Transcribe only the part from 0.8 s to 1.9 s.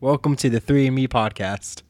and Me podcast.